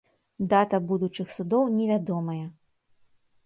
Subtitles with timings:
[0.53, 2.41] Дата будучых судоў невядомая.